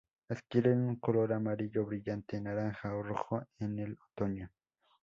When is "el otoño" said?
3.77-4.49